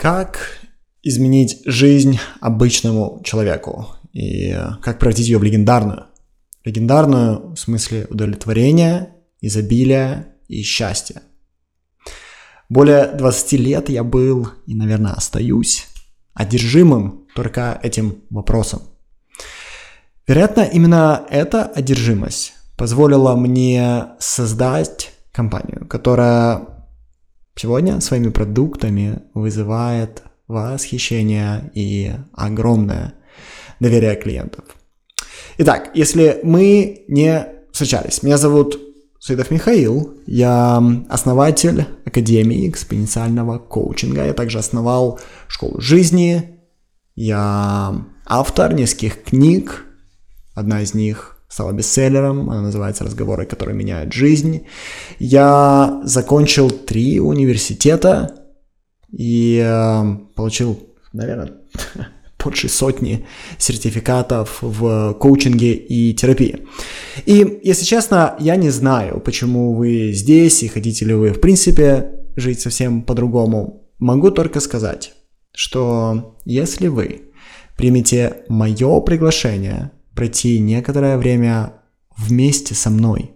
[0.00, 0.62] Как
[1.02, 6.06] изменить жизнь обычному человеку и как превратить ее в легендарную?
[6.64, 11.20] Легендарную в смысле удовлетворения, изобилия и счастья.
[12.70, 15.86] Более 20 лет я был и, наверное, остаюсь
[16.32, 18.80] одержимым только этим вопросом.
[20.26, 26.79] Вероятно, именно эта одержимость позволила мне создать компанию, которая
[27.60, 33.12] сегодня своими продуктами вызывает восхищение и огромное
[33.80, 34.64] доверие клиентов.
[35.58, 38.80] Итак, если мы не встречались, меня зовут
[39.18, 46.60] Саидов Михаил, я основатель Академии экспоненциального коучинга, я также основал школу жизни,
[47.14, 49.84] я автор нескольких книг,
[50.54, 54.66] одна из них стала бестселлером, она называется «Разговоры, которые меняют жизнь».
[55.18, 58.46] Я закончил три университета
[59.12, 60.04] и э,
[60.36, 60.78] получил,
[61.12, 61.50] наверное,
[62.44, 63.26] больше сотни
[63.58, 66.66] сертификатов в коучинге и терапии.
[67.26, 72.12] И, если честно, я не знаю, почему вы здесь и хотите ли вы, в принципе,
[72.36, 73.90] жить совсем по-другому.
[73.98, 75.14] Могу только сказать,
[75.52, 77.22] что если вы
[77.76, 81.74] примете мое приглашение пройти некоторое время
[82.16, 83.32] вместе со мной,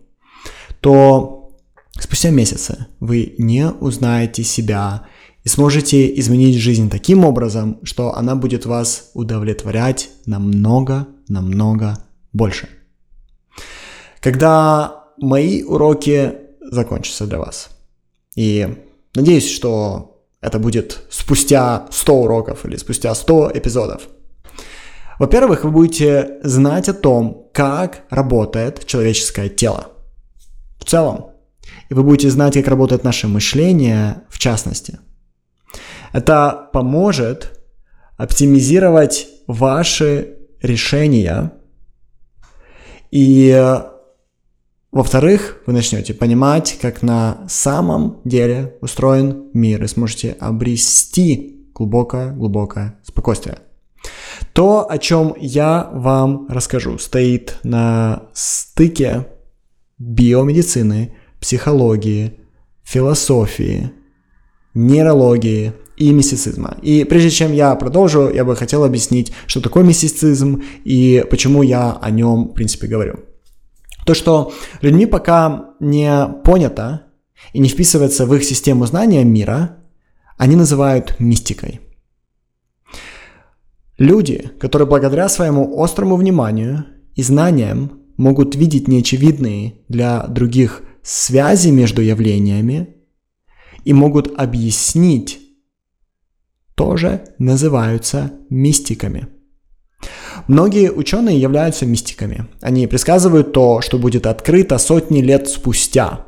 [0.80, 1.50] то
[1.98, 5.06] спустя месяцы вы не узнаете себя
[5.42, 11.98] и сможете изменить жизнь таким образом, что она будет вас удовлетворять намного, намного
[12.32, 12.68] больше.
[14.20, 17.70] Когда мои уроки закончатся для вас,
[18.36, 18.68] и
[19.14, 24.08] надеюсь, что это будет спустя 100 уроков или спустя 100 эпизодов,
[25.18, 29.88] во-первых, вы будете знать о том, как работает человеческое тело
[30.78, 31.30] в целом.
[31.88, 34.98] И вы будете знать, как работает наше мышление в частности–
[36.14, 37.60] это поможет
[38.16, 41.52] оптимизировать ваши решения.
[43.10, 43.52] И,
[44.92, 53.58] во-вторых, вы начнете понимать, как на самом деле устроен мир и сможете обрести глубокое-глубокое спокойствие.
[54.54, 59.26] То, о чем я вам расскажу, стоит на стыке
[59.98, 62.38] биомедицины, психологии,
[62.84, 63.92] философии,
[64.74, 66.76] нейрологии, и мистицизма.
[66.82, 71.92] И прежде чем я продолжу, я бы хотел объяснить, что такое мистицизм и почему я
[71.92, 73.20] о нем, в принципе, говорю.
[74.04, 77.02] То, что людьми пока не понято
[77.52, 79.78] и не вписывается в их систему знания мира,
[80.36, 81.80] они называют мистикой.
[83.98, 92.02] Люди, которые благодаря своему острому вниманию и знаниям могут видеть неочевидные для других связи между
[92.02, 92.96] явлениями
[93.84, 95.40] и могут объяснить
[96.74, 99.28] тоже называются мистиками.
[100.48, 102.46] Многие ученые являются мистиками.
[102.60, 106.23] Они предсказывают то, что будет открыто сотни лет спустя.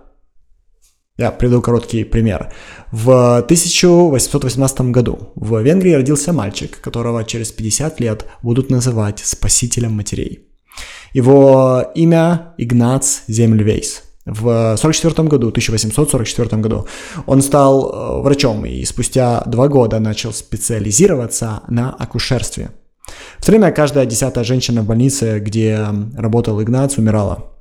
[1.18, 2.52] Я приведу короткий пример.
[2.92, 10.40] В 1818 году в Венгрии родился мальчик, которого через 50 лет будут называть спасителем матерей.
[11.14, 16.86] Его имя Игнац Земльвейс в 1944 году, 1844 году,
[17.26, 22.72] он стал э, врачом и спустя два года начал специализироваться на акушерстве.
[23.38, 27.55] В то время каждая десятая женщина в больнице, где работал Игнац, умирала.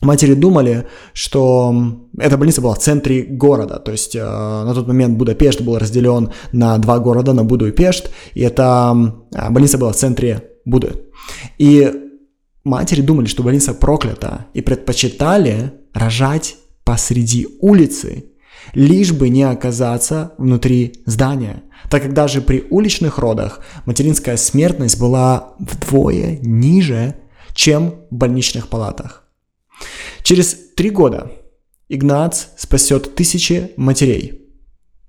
[0.00, 1.74] Матери думали, что
[2.18, 6.30] эта больница была в центре города, то есть э, на тот момент Будапешт был разделен
[6.52, 8.94] на два города, на Буду и Пешт, и эта
[9.32, 10.92] э, больница была в центре Буды.
[11.58, 11.92] И
[12.64, 18.24] матери думали, что больница проклята, и предпочитали рожать посреди улицы,
[18.72, 25.54] лишь бы не оказаться внутри здания, так как даже при уличных родах материнская смертность была
[25.58, 27.16] вдвое ниже,
[27.54, 29.23] чем в больничных палатах.
[30.24, 31.30] Через три года
[31.90, 34.40] Игнац спасет тысячи матерей.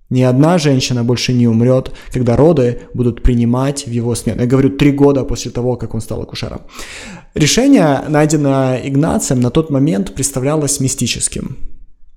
[0.09, 4.41] Ни одна женщина больше не умрет, когда роды будут принимать в его смену.
[4.41, 6.61] Я говорю, три года после того, как он стал акушером.
[7.33, 11.57] Решение, найденное Игнацием, на тот момент представлялось мистическим.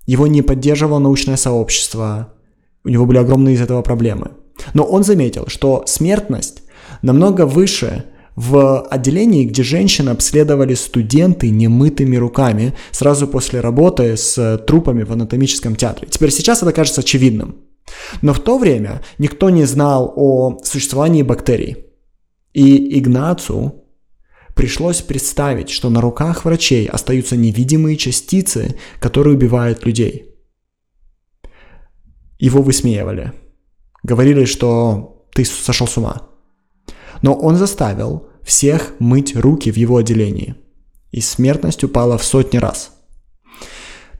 [0.04, 2.34] Его не поддерживало научное сообщество,
[2.82, 4.32] у него были огромные из этого проблемы.
[4.74, 6.62] Но он заметил, что смертность
[7.02, 8.06] намного выше
[8.38, 15.74] в отделении, где женщины обследовали студенты немытыми руками сразу после работы с трупами в анатомическом
[15.74, 16.06] театре.
[16.08, 17.56] Теперь сейчас это кажется очевидным.
[18.22, 21.86] Но в то время никто не знал о существовании бактерий.
[22.54, 23.82] И Игнацу
[24.54, 30.36] пришлось представить, что на руках врачей остаются невидимые частицы, которые убивают людей.
[32.38, 33.32] Его высмеивали.
[34.04, 36.28] говорили, что ты сошел с ума.
[37.20, 40.54] Но он заставил всех мыть руки в его отделении.
[41.12, 42.90] И смертность упала в сотни раз.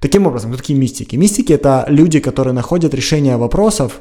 [0.01, 1.17] Таким образом, кто такие мистики?
[1.17, 4.01] Мистики– это люди, которые находят решение вопросов,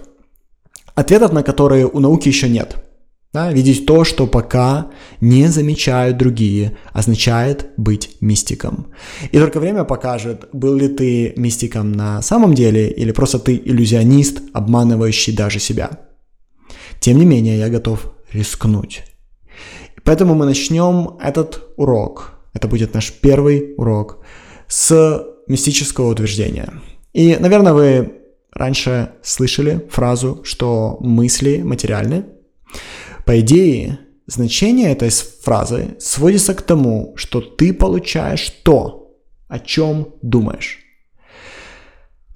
[0.96, 2.76] ответов на которые у науки еще нет–
[3.34, 4.90] да, видеть то, что пока
[5.22, 8.88] не замечают другие, означает быть мистиком.
[9.32, 14.42] И только время покажет, был ли ты мистиком на самом деле или просто ты иллюзионист,
[14.54, 16.00] обманывающий даже себя.
[17.00, 19.04] Тем не менее, я готов рискнуть.
[20.08, 22.40] Поэтому мы начнем этот урок.
[22.54, 24.20] Это будет наш первый урок
[24.70, 26.72] с мистического утверждения.
[27.12, 28.14] И, наверное, вы
[28.54, 32.24] раньше слышали фразу, что мысли материальны.
[33.26, 39.14] По идее, значение этой фразы сводится к тому, что ты получаешь то,
[39.50, 40.80] о чем думаешь.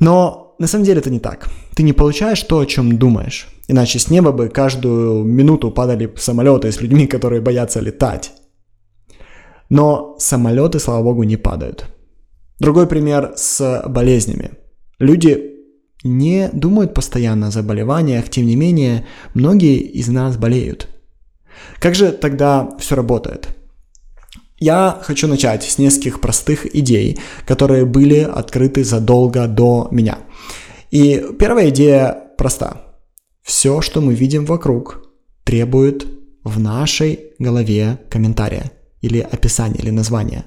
[0.02, 1.50] Но на самом деле это не так.
[1.76, 3.48] Ты не получаешь то, о чем думаешь.
[3.68, 8.32] Иначе с неба бы каждую минуту падали самолеты с людьми, которые боятся летать.
[9.70, 11.86] Но самолеты, слава богу, не падают.
[12.60, 14.52] Другой пример с болезнями.
[15.00, 15.56] Люди
[16.04, 20.88] не думают постоянно о заболеваниях, тем не менее, многие из нас болеют.
[21.80, 23.48] Как же тогда все работает?
[24.62, 27.18] Я хочу начать с нескольких простых идей,
[27.48, 30.20] которые были открыты задолго до меня.
[30.92, 32.78] И первая идея проста.
[33.42, 35.02] Все, что мы видим вокруг,
[35.44, 36.06] требует
[36.44, 38.72] в нашей голове комментария
[39.02, 40.46] или описания или названия.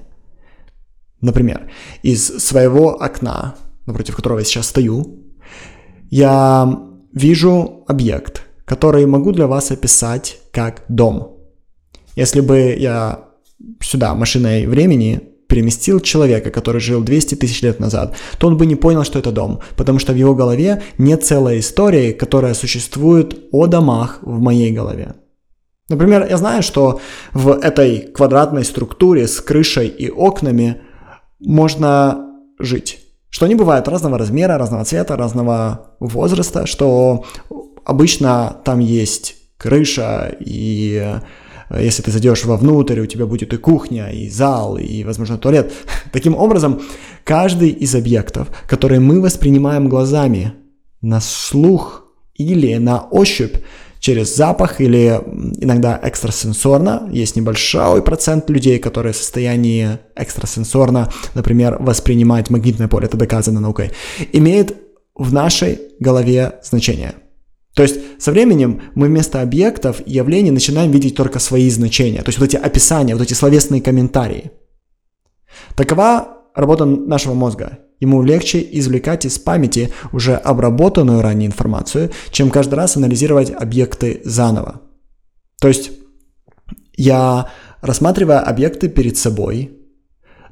[1.19, 1.69] Например,
[2.01, 5.25] из своего окна, напротив которого я сейчас стою,
[6.09, 6.79] я
[7.11, 11.37] вижу объект, который могу для вас описать как дом.
[12.15, 13.34] Если бы я
[13.81, 18.75] сюда машиной времени переместил человека, который жил 200 тысяч лет назад, то он бы не
[18.75, 23.67] понял, что это дом, потому что в его голове нет целой истории, которая существует о
[23.67, 25.15] домах в моей голове.
[25.87, 26.99] Например, я знаю, что
[27.33, 30.81] в этой квадратной структуре с крышей и окнами
[31.39, 33.05] можно жить
[33.35, 37.25] что они бывают разного размера, разного цвета, разного возраста, что
[37.83, 41.19] обычно там есть крыша, и
[41.69, 45.73] если ты зайдешь вовнутрь, у тебя будет и кухня, и зал, и, возможно, туалет.
[46.11, 46.81] Таким образом,
[47.23, 50.53] каждый из объектов, которые мы воспринимаем глазами
[51.01, 53.57] на слух или на ощупь,
[54.05, 55.19] через запах или
[55.59, 57.09] иногда экстрасенсорно.
[57.11, 63.93] Есть небольшой процент людей, которые в состоянии экстрасенсорно, например, воспринимать магнитное поле, это доказано наукой,
[64.31, 64.77] имеет
[65.15, 67.15] в нашей голове значение.
[67.75, 72.29] То есть со временем мы вместо объектов и явлений начинаем видеть только свои значения, то
[72.29, 74.51] есть вот эти описания, вот эти словесные комментарии.
[75.75, 77.79] Такова работа нашего мозга.
[77.99, 84.81] Ему легче извлекать из памяти уже обработанную ранее информацию, чем каждый раз анализировать объекты заново.
[85.59, 85.91] То есть
[86.95, 87.49] я,
[87.81, 89.77] рассматривая объекты перед собой,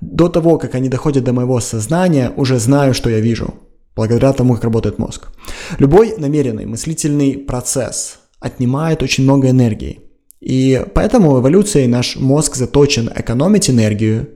[0.02, 3.54] до того, как они доходят до моего сознания, уже знаю, что я вижу,
[3.95, 5.30] благодаря тому, как работает мозг.
[5.80, 10.01] Любой намеренный мыслительный процесс отнимает очень много энергии.
[10.42, 14.30] И поэтому эволюцией наш мозг заточен экономить энергию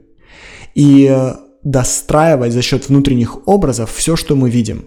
[0.74, 4.86] и достраивать за счет внутренних образов все, что мы видим.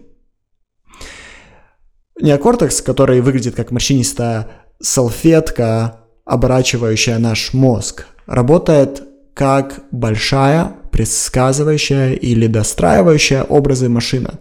[2.20, 4.48] Неокортекс, который выглядит как морщинистая
[4.80, 9.04] салфетка, оборачивающая наш мозг, работает
[9.34, 14.40] как большая, предсказывающая или достраивающая образы машина.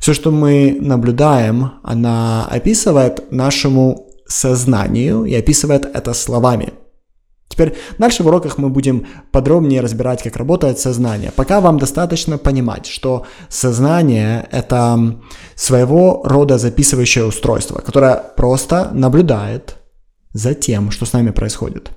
[0.00, 6.72] Все, что мы наблюдаем, она описывает нашему сознанию и описывает это словами–
[7.50, 11.32] Теперь дальше в уроках мы будем подробнее разбирать, как работает сознание.
[11.34, 15.20] Пока вам достаточно понимать, что сознание– это
[15.56, 19.76] своего рода записывающее устройство, которое просто наблюдает
[20.32, 21.90] за тем, что с нами происходит.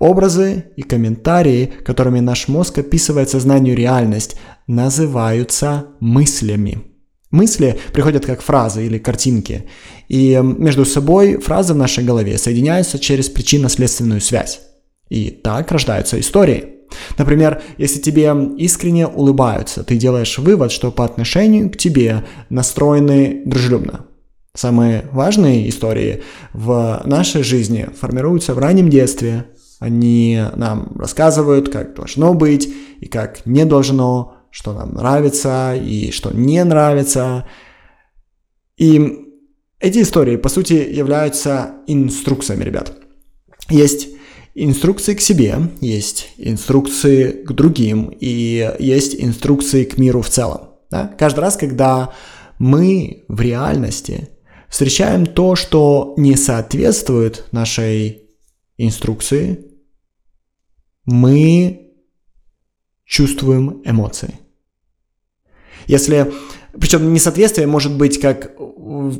[0.00, 4.36] Образы и комментарии, которыми наш мозг описывает сознанию реальность,
[4.66, 6.91] называются мыслями.
[7.32, 9.64] Мысли приходят как фразы или картинки,
[10.08, 14.60] и между собой фразы в нашей голове соединяются через причинно-следственную связь.
[15.08, 16.66] И так рождаются истории.
[17.16, 24.04] Например, если тебе искренне улыбаются, ты делаешь вывод, что по отношению к тебе настроены дружелюбно.
[24.54, 26.22] Самые важные истории
[26.52, 29.46] в нашей жизни формируются в раннем детстве.
[29.80, 32.68] Они нам рассказывают, как должно быть
[33.00, 37.48] и как не должно, что нам нравится и что не нравится.
[38.76, 39.00] И
[39.80, 42.92] эти истории, по сути, являются инструкциями, ребят.
[43.70, 44.10] Есть
[44.54, 50.68] инструкции к себе, есть инструкции к другим и есть инструкции к миру в целом.
[50.90, 51.08] Да?
[51.18, 52.12] Каждый раз, когда
[52.58, 54.28] мы в реальности
[54.68, 58.28] встречаем то, что не соответствует нашей
[58.76, 59.72] инструкции,
[61.06, 61.82] мы
[63.04, 64.41] чувствуем эмоции.
[65.92, 66.32] Если
[66.80, 68.52] причем несоответствие может быть как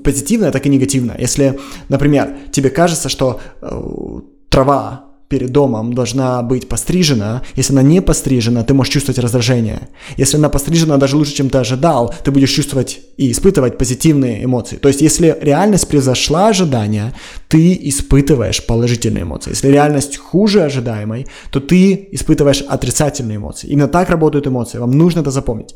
[0.02, 1.19] позитивное, так и негативное.
[1.21, 7.43] Если, например, тебе кажется, что э, трава перед домом должна быть пострижена.
[7.57, 9.88] Если она не пострижена, ты можешь чувствовать раздражение.
[10.19, 14.76] Если она пострижена даже лучше, чем ты ожидал, ты будешь чувствовать и испытывать позитивные эмоции.
[14.76, 17.14] То есть, если реальность превзошла ожидания,
[17.49, 19.52] ты испытываешь положительные эмоции.
[19.52, 23.69] Если реальность хуже ожидаемой, то ты испытываешь отрицательные эмоции.
[23.69, 24.79] Именно так работают эмоции.
[24.79, 25.75] Вам нужно это запомнить.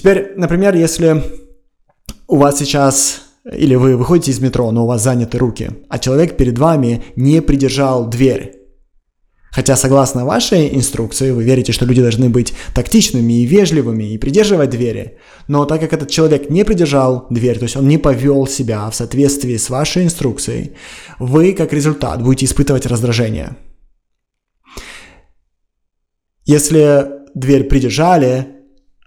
[0.00, 1.22] Теперь, например, если
[2.26, 6.38] у вас сейчас или вы выходите из метро, но у вас заняты руки, а человек
[6.38, 8.54] перед вами не придержал дверь.
[9.50, 14.70] Хотя, согласно вашей инструкции, вы верите, что люди должны быть тактичными и вежливыми и придерживать
[14.70, 15.18] двери.
[15.48, 18.94] Но так как этот человек не придержал дверь, то есть он не повел себя в
[18.94, 20.76] соответствии с вашей инструкцией,
[21.18, 23.54] вы, как результат, будете испытывать раздражение.
[26.46, 28.59] Если дверь придержали,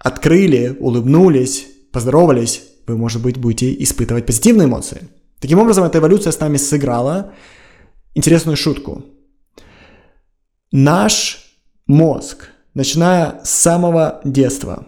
[0.04, 5.08] открыли, улыбнулись, поздоровались, вы, может быть, будете испытывать позитивные эмоции.
[5.40, 7.32] Таким образом, эта эволюция с нами сыграла
[8.14, 9.04] интересную шутку.
[10.70, 11.38] Наш
[11.86, 14.86] мозг, начиная с самого детства,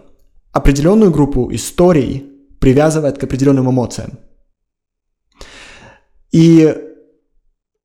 [0.51, 2.23] определенную группу историй
[2.59, 4.19] привязывает к определенным эмоциям.
[6.31, 6.75] И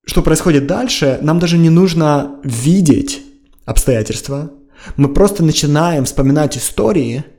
[0.05, 3.23] что происходит дальше, нам даже не нужно видеть
[3.65, 4.51] обстоятельства.
[4.97, 7.25] Мы просто начинаем вспоминать истории–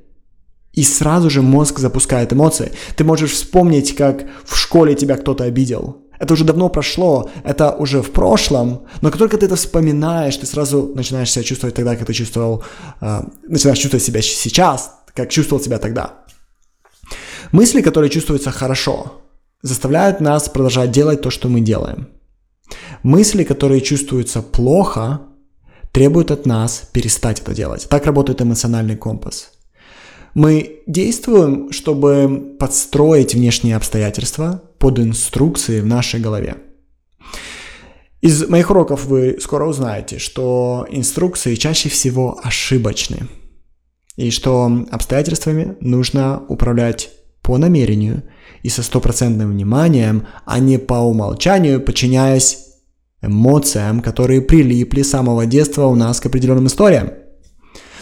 [0.73, 2.71] и сразу же мозг запускает эмоции.
[2.95, 5.97] Ты можешь вспомнить, как в школе тебя кто-то обидел.
[6.19, 10.45] Это уже давно прошло, это уже в прошлом, но как только ты это вспоминаешь, ты
[10.45, 12.63] сразу начинаешь себя чувствовать тогда, как ты чувствовал,
[13.01, 16.23] э, начинаешь чувствовать себя сейчас, как чувствовал себя тогда.
[17.51, 19.21] Мысли, которые чувствуются хорошо,
[19.61, 22.07] заставляют нас продолжать делать то, что мы делаем.
[23.03, 25.19] Мысли, которые чувствуются плохо,
[25.93, 27.87] требуют от нас перестать это делать.
[27.89, 29.53] Так работает эмоциональный компас.
[30.33, 36.57] Мы действуем, чтобы подстроить внешние обстоятельства под инструкции в нашей голове.
[38.21, 43.27] Из моих уроков вы скоро узнаете, что инструкции чаще всего ошибочны,
[44.15, 48.23] и что обстоятельствами нужно управлять по намерению
[48.63, 52.72] и со стопроцентным вниманием, а не по умолчанию, подчиняясь
[53.23, 57.11] эмоциям, которые прилипли с самого детства у нас к определенным историям.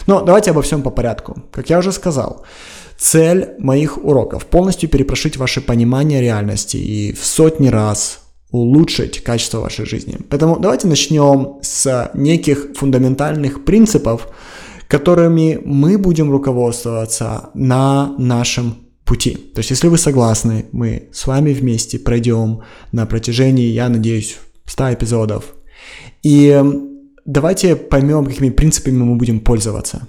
[0.06, 1.42] Но давайте обо всем по порядку.
[1.52, 2.44] Как я уже сказал,
[2.98, 9.86] цель моих уроков– полностью перепрошить ваше понимание реальности и в сотни раз улучшить качество вашей
[9.86, 10.18] жизни.
[10.28, 14.28] Поэтому давайте начнем с неких фундаментальных принципов,
[14.88, 19.34] которыми мы будем руководствоваться на нашем пути.
[19.54, 22.60] То есть, если вы согласны, мы с вами вместе пройдем
[22.92, 24.36] на протяжении, я надеюсь,
[24.72, 25.54] 100 эпизодов.
[26.22, 26.62] И
[27.24, 30.08] давайте поймем, какими принципами мы будем пользоваться.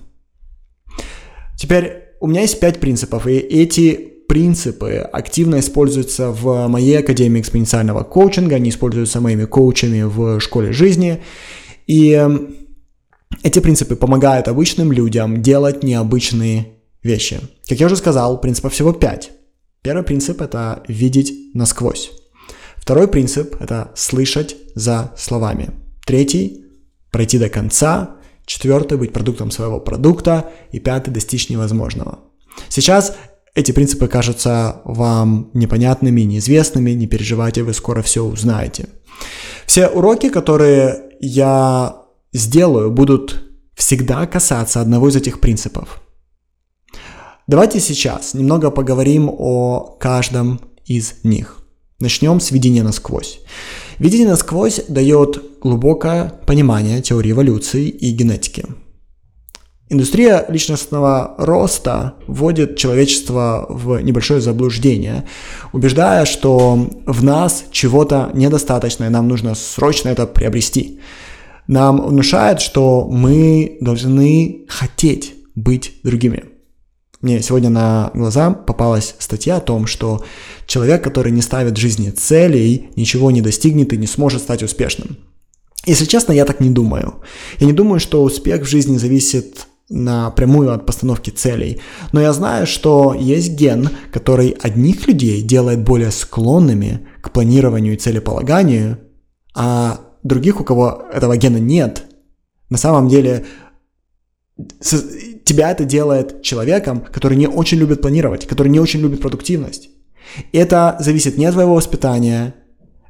[1.58, 3.94] Теперь у меня есть пять принципов, и эти
[4.28, 11.22] принципы активно используются в моей Академии экспоненциального коучинга, они используются моими коучами в школе жизни.
[11.86, 12.56] И эм,
[13.44, 16.68] эти принципы помогают обычным людям делать необычные
[17.04, 17.42] вещи.
[17.68, 19.32] Как я уже сказал, принципов всего пять.
[19.82, 22.12] Первый принцип– это видеть насквозь.
[22.84, 25.70] Второй принцип– это слышать за словами.
[26.06, 26.66] Третий
[27.12, 32.20] пройти до конца, четвертый– быть продуктом своего продукта и пятый– достичь невозможного.
[32.68, 33.16] Сейчас
[33.56, 38.90] эти принципы кажутся вам непонятными, неизвестными, не переживайте, вы скоро все узнаете.
[39.66, 42.02] Все уроки, которые я
[42.34, 46.02] сделаю, будут всегда касаться одного из этих принципов.
[47.48, 51.63] Давайте сейчас немного поговорим о каждом из них.
[52.04, 53.40] Начнем с видения насквозь.
[53.98, 58.66] Видение насквозь дает глубокое понимание теории эволюции и генетики.
[59.88, 65.24] Индустрия личностного роста вводит человечество в небольшое заблуждение,
[65.72, 71.00] убеждая, что в нас чего-то недостаточно, и нам нужно срочно это приобрести.
[71.68, 76.53] Нам внушает, что мы должны хотеть быть другими.
[77.24, 80.26] Мне сегодня на глаза попалась статья о том, что
[80.68, 85.18] человек, который не ставит в жизни целей, ничего не достигнет и не сможет стать успешным.
[85.86, 87.24] Если честно, я так не думаю.
[87.60, 91.80] Я не думаю, что успех в жизни зависит напрямую от постановки целей.
[92.12, 97.98] Но я знаю, что есть ген, который одних людей делает более склонными к планированию и
[97.98, 99.00] целеполаганию,
[99.56, 102.04] а других, у кого этого гена нет,
[102.70, 103.46] на самом деле
[104.58, 109.90] тебя это делает человеком, который не очень любит планировать, который не очень любит продуктивность.
[110.52, 112.56] И это зависит не от твоего воспитания,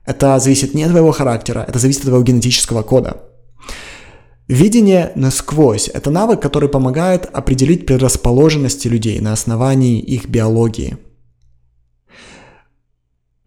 [0.05, 3.23] это зависит не от твоего характера, это зависит от твоего генетического кода.
[4.47, 10.97] Видение насквозь– это навык, который помогает определить предрасположенности людей на основании их биологии.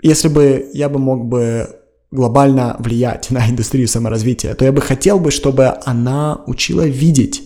[0.02, 1.68] Если бы я бы мог бы
[2.10, 7.45] глобально влиять на индустрию саморазвития, то я бы хотел бы, чтобы она учила видеть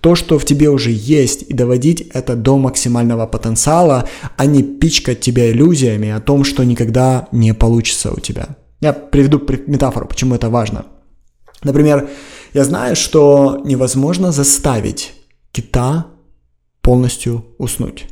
[0.00, 5.20] то, что в тебе уже есть, и доводить это до максимального потенциала, а не пичкать
[5.20, 8.56] тебя иллюзиями о том, что никогда не получится у тебя.
[8.80, 10.86] Я приведу метафору, почему это важно.
[11.62, 12.08] Например,
[12.54, 15.12] я знаю, что невозможно заставить
[15.52, 16.06] кита
[16.80, 18.06] полностью уснуть.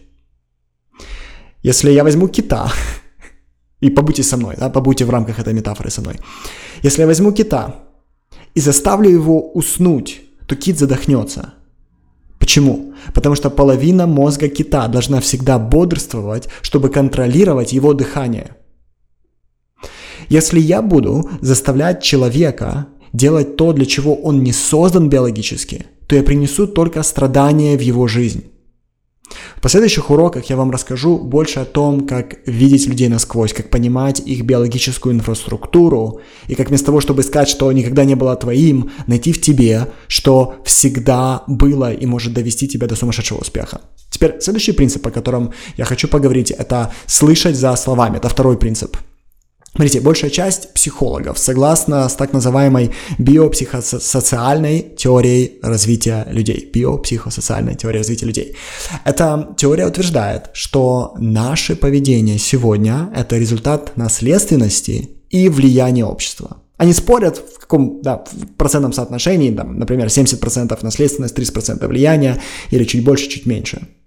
[1.62, 2.70] Если я возьму кита,
[3.80, 6.16] и побудьте со мной, да, побудьте в рамках этой метафоры со мной.
[6.82, 7.76] Если я возьму кита
[8.54, 11.54] и заставлю его уснуть, то кит задохнется.
[12.48, 12.94] Почему?
[13.12, 18.56] Потому что половина мозга кита должна всегда бодрствовать, чтобы контролировать его дыхание.
[20.30, 26.22] Если я буду заставлять человека делать то, для чего он не создан биологически, то я
[26.22, 28.44] принесу только страдания в его жизнь.
[29.56, 34.20] В последующих уроках я вам расскажу больше о том, как видеть людей насквозь, как понимать
[34.20, 39.32] их биологическую инфраструктуру, и как вместо того, чтобы искать, что никогда не было твоим, найти
[39.32, 43.80] в тебе, что всегда было и может довести тебя до сумасшедшего успеха.
[44.10, 48.16] Теперь следующий принцип, о котором я хочу поговорить, это слышать за словами.
[48.16, 48.96] Это второй принцип–
[49.78, 56.68] Смотрите, большая часть психологов согласна с так называемой биопсихосоциальной теорией развития людей.
[56.74, 58.56] Биопсихосоциальной теорией развития людей.
[59.04, 66.56] Эта теория утверждает, что наше поведение сегодня– это результат наследственности и влияния общества.
[66.76, 72.42] Они спорят в каком да, в процентном соотношении, там, например, 70% наследственность, 30% влияния
[72.72, 73.86] или чуть больше, чуть меньше–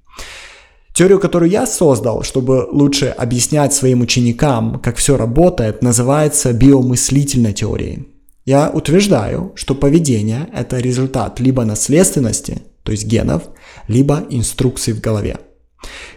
[0.93, 8.07] Теорию, которую я создал, чтобы лучше объяснять своим ученикам, как все работает, называется биомыслительной теорией.
[8.45, 13.43] Я утверждаю, что поведение– это результат либо наследственности, то есть генов,
[13.87, 15.37] либо инструкций в голове.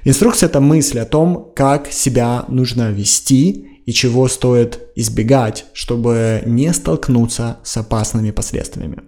[0.04, 6.72] Инструкция– это мысль о том, как себя нужно вести и чего стоит избегать, чтобы не
[6.72, 9.02] столкнуться с опасными последствиями.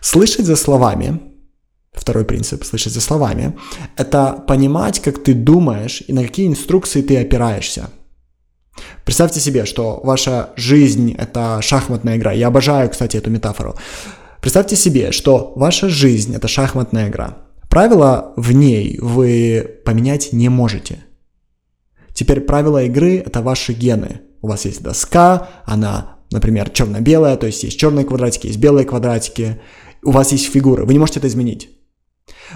[0.00, 1.20] Слышать за словами
[1.94, 3.56] Второй принцип, слышать за словами,
[3.96, 7.90] это понимать, как ты думаешь и на какие инструкции ты опираешься.
[9.04, 12.32] Представьте себе, что ваша жизнь– это шахматная игра.
[12.32, 13.76] Я обожаю, кстати, эту метафору.
[14.40, 17.38] Представьте себе, что ваша жизнь– это шахматная игра.
[17.70, 21.04] Правила в ней вы поменять не можете.
[22.12, 24.20] Теперь правила игры– это ваши гены.
[24.42, 29.60] У вас есть доска, она, например, черно-белая, то есть есть черные квадратики, есть белые квадратики.
[30.02, 31.70] У вас есть фигуры, вы не можете это изменить.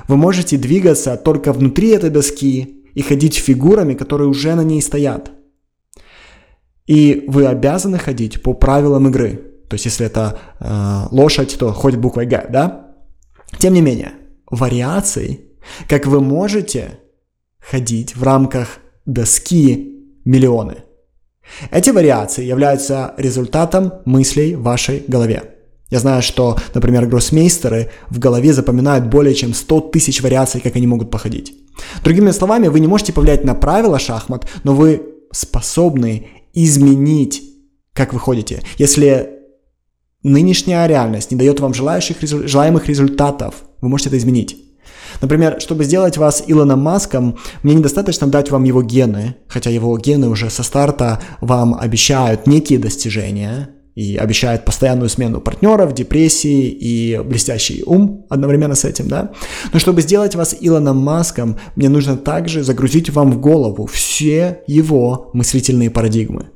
[0.07, 5.31] Вы можете двигаться только внутри этой доски и ходить фигурами, которые уже на ней стоят.
[6.87, 9.44] И вы обязаны ходить по правилам игры.
[9.68, 12.94] То есть, если это э, лошадь, то ходит буквой Г, да?
[13.59, 14.12] Тем не менее,
[14.51, 15.40] вариаций,
[15.88, 16.98] как вы можете
[17.61, 20.77] ходить в рамках доски миллионы.
[21.70, 25.57] Эти вариации являются результатом мыслей в вашей голове.
[25.90, 30.87] Я знаю, что, например, гроссмейстеры в голове запоминают более чем 100 тысяч вариаций, как они
[30.87, 31.55] могут походить.
[32.05, 37.42] Другими словами, вы не можете повлиять на правила шахмат, но вы способны изменить,
[37.94, 38.62] как вы ходите.
[38.77, 39.31] Если
[40.22, 44.57] нынешняя реальность не дает вам желающих, желаемых результатов, вы можете это изменить.
[45.22, 50.29] Например, чтобы сделать вас Илоном Маском, мне недостаточно дать вам его гены, хотя его гены
[50.29, 57.82] уже со старта вам обещают некие достижения, и обещает постоянную смену партнеров, депрессии и блестящий
[57.84, 59.32] ум одновременно с этим, да.
[59.72, 65.30] Но чтобы сделать вас Илоном Маском, мне нужно также загрузить вам в голову все его
[65.34, 66.50] мыслительные парадигмы.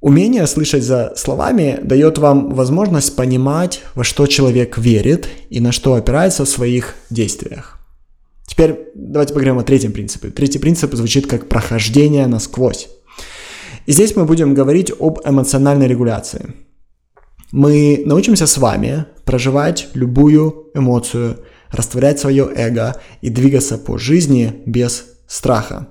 [0.00, 5.96] Умение слышать за словами дает вам возможность понимать, во что человек верит и на что
[5.96, 7.78] опирается в своих действиях.
[8.46, 10.30] Теперь давайте поговорим о третьем принципе.
[10.30, 12.88] Третий принцип звучит как прохождение насквозь.
[13.86, 16.54] И здесь мы будем говорить об эмоциональной регуляции.
[17.52, 21.38] Мы научимся с вами проживать любую эмоцию,
[21.70, 25.88] растворять свое эго и двигаться по жизни без страха.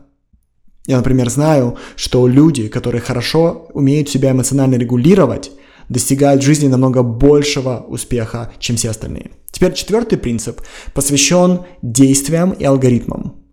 [0.88, 5.52] Я, например, знаю, что люди, которые хорошо умеют себя эмоционально регулировать,
[5.90, 9.32] достигают в жизни намного большего успеха, чем все остальные.
[9.52, 10.62] Теперь четвертый принцип
[10.94, 13.45] посвящен действиям и алгоритмам.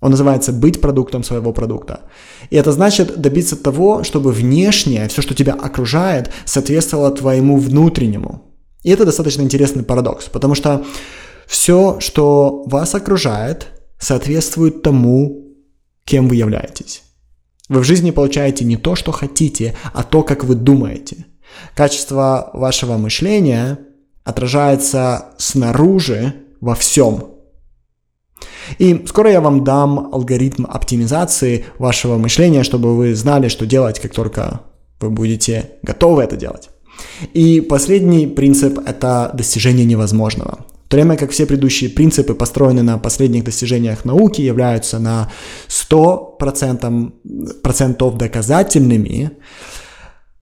[0.00, 2.02] Он называется «быть продуктом своего продукта».
[2.50, 8.42] И это значит добиться того, чтобы внешнее, все, что тебя окружает, соответствовало твоему внутреннему.
[8.82, 10.84] И это достаточно интересный парадокс, потому что
[11.46, 15.56] все, что вас окружает, соответствует тому,
[16.04, 17.02] кем вы являетесь.
[17.68, 21.26] Вы в жизни получаете не то, что хотите, а то, как вы думаете.
[21.74, 23.78] Качество вашего мышления
[24.24, 27.37] отражается снаружи во всем.
[28.78, 34.12] И скоро я вам дам алгоритм оптимизации вашего мышления, чтобы вы знали, что делать, как
[34.12, 34.60] только
[35.00, 36.70] вы будете готовы это делать.
[37.32, 40.66] И последний принцип– это достижение невозможного.
[40.84, 45.30] В то время как все предыдущие принципы построены на последних достижениях науки, являются на
[45.68, 47.12] 100%
[47.62, 49.32] процентов доказательными,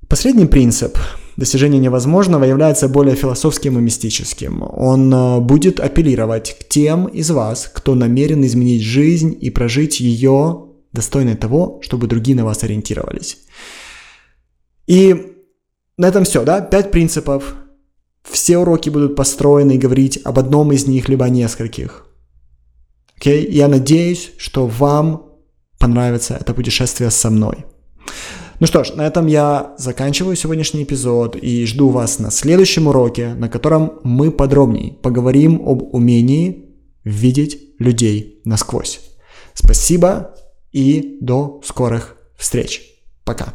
[0.09, 0.99] последний принцип
[1.37, 4.63] достижение невозможного является более философским и мистическим.
[4.63, 10.67] Он э, будет апеллировать к тем из вас, кто намерен изменить жизнь и прожить ее
[10.93, 13.39] достойной того, чтобы другие на вас ориентировались.
[14.87, 15.35] И
[15.97, 16.61] на этом все, да?
[16.61, 17.55] Пять принципов.
[18.23, 22.07] Все уроки будут построены и говорить об одном из них, либо о нескольких.
[23.17, 23.47] Окей?
[23.47, 23.51] Okay?
[23.51, 25.33] Я надеюсь, что вам
[25.79, 27.65] понравится это путешествие со мной.
[28.59, 33.35] Ну что ж, на этом я заканчиваю сегодняшний эпизод и жду вас на следующем уроке,
[33.35, 36.65] на котором мы подробнее поговорим об умении
[37.05, 39.01] видеть людей насквозь.
[39.53, 40.35] Спасибо
[40.73, 42.83] и до скорых встреч.
[43.25, 43.55] Пока.